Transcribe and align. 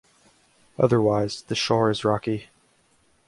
Otherwise, 0.79 1.43
the 1.43 1.53
shore 1.53 1.91
is 1.91 2.03
rocky. 2.03 2.49